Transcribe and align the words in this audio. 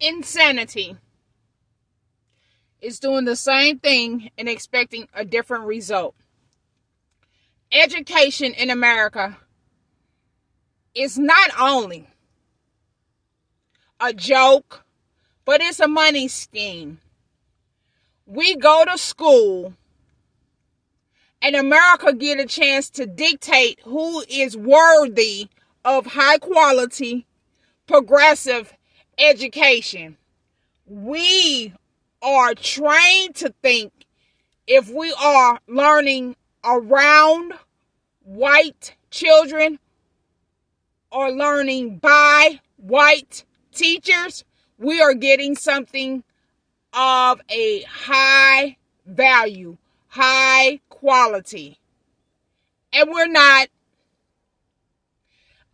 insanity 0.00 0.96
is 2.80 3.00
doing 3.00 3.24
the 3.24 3.36
same 3.36 3.78
thing 3.78 4.30
and 4.38 4.48
expecting 4.48 5.08
a 5.14 5.24
different 5.24 5.64
result. 5.64 6.14
Education 7.72 8.52
in 8.52 8.70
America 8.70 9.36
is 10.94 11.18
not 11.18 11.50
only 11.58 12.08
a 14.00 14.12
joke, 14.12 14.84
but 15.44 15.60
it's 15.60 15.80
a 15.80 15.88
money 15.88 16.28
scheme. 16.28 17.00
We 18.26 18.56
go 18.56 18.84
to 18.84 18.96
school 18.96 19.74
and 21.40 21.56
America 21.56 22.12
get 22.12 22.40
a 22.40 22.46
chance 22.46 22.90
to 22.90 23.06
dictate 23.06 23.80
who 23.84 24.24
is 24.28 24.56
worthy 24.56 25.48
of 25.84 26.06
high 26.06 26.38
quality 26.38 27.26
progressive 27.86 28.74
education. 29.18 30.16
We 30.86 31.74
are 32.22 32.54
trained 32.54 33.34
to 33.36 33.54
think 33.62 33.92
if 34.66 34.90
we 34.90 35.12
are 35.20 35.60
learning 35.66 36.36
around 36.64 37.54
white 38.22 38.94
children 39.10 39.78
or 41.10 41.30
learning 41.30 41.98
by 41.98 42.60
white 42.76 43.44
teachers, 43.72 44.44
we 44.78 45.00
are 45.00 45.14
getting 45.14 45.56
something 45.56 46.22
of 46.92 47.40
a 47.50 47.82
high 47.82 48.76
value, 49.06 49.76
high 50.08 50.80
quality. 50.88 51.78
And 52.92 53.10
we're 53.10 53.26
not. 53.26 53.68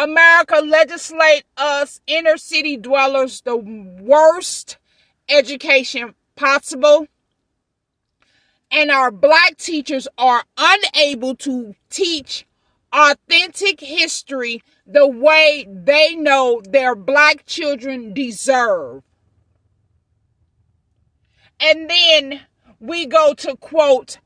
America 0.00 0.62
legislate 0.64 1.44
us 1.58 2.00
inner 2.06 2.38
city 2.38 2.78
dwellers 2.78 3.42
the 3.42 3.54
worst 3.54 4.78
education 5.28 6.14
possible. 6.36 7.06
And 8.70 8.90
our 8.90 9.10
black 9.10 9.58
teachers 9.58 10.08
are 10.16 10.44
unable 10.56 11.34
to 11.36 11.74
teach 11.90 12.46
authentic 12.94 13.80
history 13.80 14.62
the 14.86 15.06
way 15.06 15.66
they 15.68 16.14
know 16.14 16.62
their 16.64 16.94
black 16.94 17.44
children 17.44 18.14
deserve. 18.14 19.02
And 21.60 21.90
then 21.90 22.40
we 22.78 23.04
go 23.04 23.34
to 23.34 23.54
quote 23.54 24.18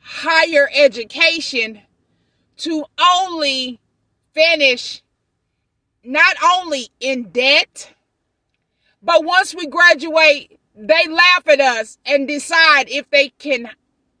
higher 0.00 0.68
education 0.74 1.82
to 2.56 2.86
only 2.98 3.78
finish 4.36 5.02
not 6.04 6.36
only 6.54 6.88
in 7.00 7.30
debt, 7.30 7.94
but 9.02 9.24
once 9.24 9.54
we 9.54 9.66
graduate, 9.66 10.60
they 10.76 11.08
laugh 11.08 11.48
at 11.48 11.60
us 11.60 11.98
and 12.04 12.28
decide 12.28 12.88
if 12.88 13.08
they 13.10 13.30
can 13.30 13.70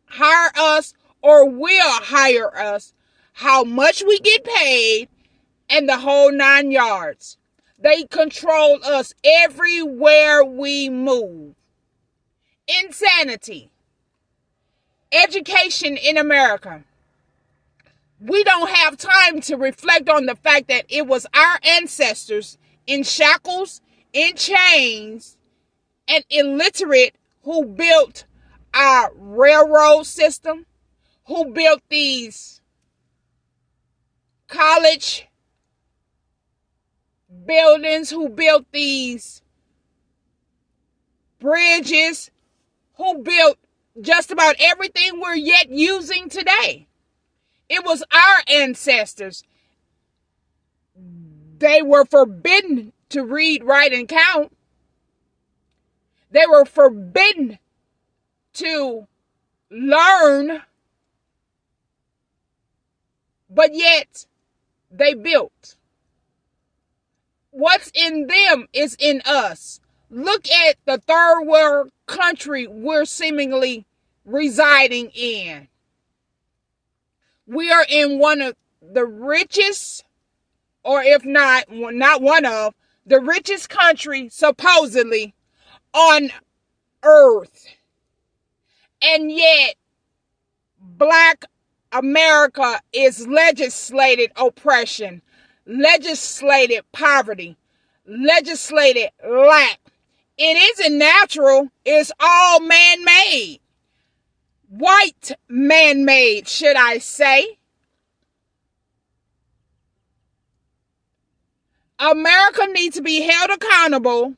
hire 0.06 0.50
us 0.56 0.94
or 1.22 1.48
will 1.48 1.92
hire 2.02 2.56
us, 2.56 2.94
how 3.34 3.62
much 3.62 4.02
we 4.06 4.18
get 4.20 4.44
paid, 4.44 5.08
and 5.68 5.88
the 5.88 5.98
whole 5.98 6.32
nine 6.32 6.70
yards. 6.70 7.36
They 7.78 8.04
control 8.04 8.78
us 8.84 9.12
everywhere 9.22 10.42
we 10.44 10.88
move. 10.88 11.54
Insanity. 12.66 13.70
Education 15.12 15.96
in 15.96 16.16
America. 16.16 16.84
We 18.20 18.42
don't 18.44 18.70
have 18.70 18.96
time 18.96 19.40
to 19.42 19.56
reflect 19.56 20.08
on 20.08 20.26
the 20.26 20.36
fact 20.36 20.68
that 20.68 20.86
it 20.88 21.06
was 21.06 21.26
our 21.34 21.58
ancestors 21.62 22.56
in 22.86 23.02
shackles, 23.02 23.80
in 24.12 24.36
chains, 24.36 25.36
and 26.08 26.24
illiterate 26.30 27.14
who 27.42 27.66
built 27.66 28.24
our 28.72 29.12
railroad 29.14 30.06
system, 30.06 30.66
who 31.26 31.52
built 31.52 31.82
these 31.88 32.60
college 34.48 35.26
buildings, 37.46 38.10
who 38.10 38.28
built 38.28 38.64
these 38.72 39.42
bridges, 41.38 42.30
who 42.96 43.18
built 43.18 43.58
just 44.00 44.30
about 44.30 44.56
everything 44.58 45.20
we're 45.20 45.34
yet 45.34 45.68
using 45.70 46.28
today. 46.28 46.86
It 47.68 47.84
was 47.84 48.02
our 48.12 48.42
ancestors. 48.48 49.42
They 51.58 51.82
were 51.82 52.04
forbidden 52.04 52.92
to 53.10 53.24
read, 53.24 53.64
write, 53.64 53.92
and 53.92 54.08
count. 54.08 54.56
They 56.30 56.44
were 56.48 56.64
forbidden 56.64 57.58
to 58.54 59.06
learn, 59.70 60.62
but 63.48 63.74
yet 63.74 64.26
they 64.90 65.14
built. 65.14 65.76
What's 67.50 67.90
in 67.94 68.26
them 68.26 68.68
is 68.72 68.96
in 68.98 69.22
us. 69.24 69.80
Look 70.10 70.48
at 70.50 70.76
the 70.84 70.98
third 70.98 71.44
world 71.44 71.90
country 72.06 72.66
we're 72.66 73.06
seemingly 73.06 73.86
residing 74.24 75.10
in. 75.14 75.68
We 77.46 77.70
are 77.70 77.86
in 77.88 78.18
one 78.18 78.40
of 78.40 78.56
the 78.82 79.04
richest, 79.04 80.04
or 80.82 81.02
if 81.02 81.24
not, 81.24 81.64
not 81.70 82.22
one 82.22 82.44
of, 82.44 82.74
the 83.04 83.20
richest 83.20 83.68
country 83.68 84.28
supposedly 84.28 85.34
on 85.92 86.30
earth. 87.02 87.66
And 89.00 89.30
yet, 89.30 89.76
black 90.80 91.44
America 91.92 92.80
is 92.92 93.26
legislated 93.26 94.32
oppression, 94.36 95.22
legislated 95.66 96.84
poverty, 96.92 97.56
legislated 98.06 99.10
lack, 99.24 99.78
it 100.38 100.78
isn't 100.78 100.98
natural, 100.98 101.68
it's 101.84 102.12
all 102.20 102.60
man 102.60 103.04
made. 103.04 103.60
White 104.78 105.32
man 105.48 106.04
made, 106.04 106.48
should 106.48 106.76
I 106.76 106.98
say. 106.98 107.58
America 111.98 112.66
needs 112.72 112.96
to 112.96 113.02
be 113.02 113.22
held 113.22 113.50
accountable 113.50 114.34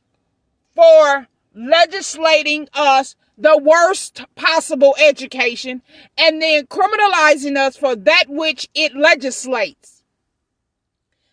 for 0.77 1.27
legislating 1.55 2.69
us 2.73 3.17
the 3.37 3.59
worst 3.59 4.23
possible 4.37 4.95
education 5.01 5.83
and 6.17 6.41
then 6.41 6.67
criminalizing 6.67 7.57
us 7.57 7.77
for 7.77 7.97
that 7.97 8.25
which 8.29 8.69
it 8.75 8.95
legislates. 8.95 10.05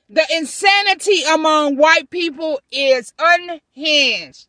The 0.09 0.25
insanity 0.35 1.23
among 1.31 1.77
white 1.77 2.09
people 2.09 2.59
is 2.71 3.13
unhinged. 3.19 4.47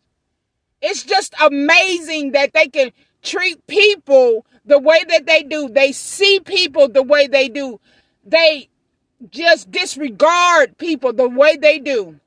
It's 0.81 1.03
just 1.03 1.35
amazing 1.41 2.33
that 2.33 2.53
they 2.55 2.69
can 2.69 2.93
treat 3.27 3.67
people 3.67 4.47
the 4.65 4.79
way 4.79 5.05
that 5.09 5.27
they 5.27 5.43
do. 5.43 5.69
They 5.69 5.93
see 5.93 6.41
people 6.41 6.89
the 6.89 7.03
way 7.03 7.27
they 7.27 7.49
do. 7.49 7.81
They 8.25 8.69
just 9.31 9.71
disregard 9.71 10.79
people 10.79 11.13
the 11.13 11.29
way 11.29 11.57
they 11.57 11.79
do. 11.79 12.21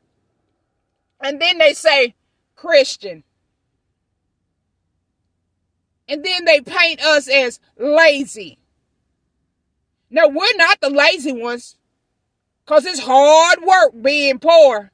And 1.21 1.41
then 1.41 1.57
they 1.57 1.73
say 1.73 2.15
Christian. 2.55 3.23
And 6.07 6.23
then 6.23 6.45
they 6.45 6.61
paint 6.61 7.03
us 7.03 7.27
as 7.27 7.59
lazy. 7.77 8.57
Now, 10.09 10.27
we're 10.27 10.55
not 10.55 10.81
the 10.81 10.89
lazy 10.89 11.33
ones 11.33 11.77
because 12.65 12.85
it's 12.85 12.99
hard 12.99 13.59
work 13.61 13.93
being 14.01 14.39
poor. 14.39 14.91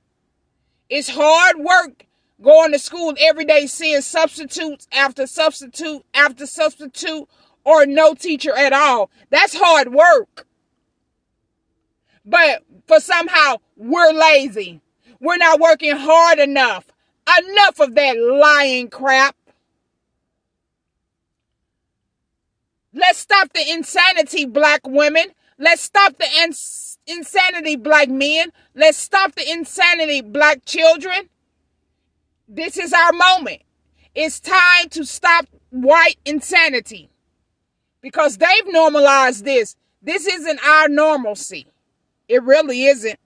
It's 0.89 1.09
hard 1.09 1.57
work 1.57 2.04
going 2.41 2.71
to 2.71 2.79
school 2.79 3.13
every 3.19 3.45
day 3.45 3.67
seeing 3.67 4.01
substitutes 4.01 4.87
after 4.91 5.25
substitute 5.27 6.03
after 6.13 6.45
substitute 6.45 7.27
or 7.63 7.85
no 7.85 8.13
teacher 8.13 8.55
at 8.55 8.73
all. 8.73 9.09
That's 9.29 9.55
hard 9.57 9.93
work. 9.93 10.47
But 12.25 12.63
for 12.87 12.99
somehow 12.99 13.57
we're 13.75 14.11
lazy. 14.11 14.81
We're 15.19 15.37
not 15.37 15.59
working 15.59 15.95
hard 15.95 16.39
enough. 16.39 16.85
Enough 17.39 17.79
of 17.79 17.95
that 17.95 18.17
lying 18.17 18.89
crap. 18.89 19.35
Let's 22.93 23.19
stop 23.19 23.51
the 23.53 23.69
insanity, 23.71 24.45
black 24.45 24.81
women. 24.87 25.25
Let's 25.57 25.81
stop 25.81 26.17
the 26.17 26.27
ins- 26.43 26.97
insanity, 27.07 27.75
black 27.75 28.09
men. 28.09 28.51
Let's 28.73 28.97
stop 28.97 29.35
the 29.35 29.51
insanity, 29.51 30.21
black 30.21 30.65
children. 30.65 31.29
This 32.47 32.77
is 32.77 32.93
our 32.93 33.11
moment. 33.13 33.61
It's 34.13 34.39
time 34.39 34.89
to 34.91 35.05
stop 35.05 35.47
white 35.71 36.17
insanity 36.25 37.09
because 38.01 38.37
they've 38.37 38.67
normalized 38.67 39.43
this. 39.43 39.75
This 40.01 40.27
isn't 40.27 40.65
our 40.65 40.87
normalcy. 40.87 41.67
It 42.27 42.43
really 42.43 42.85
isn't. 42.85 43.19